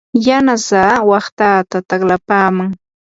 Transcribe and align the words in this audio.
yanasaa 0.25 0.93
waqtataa 1.09 1.85
taqlapaman. 1.89 2.69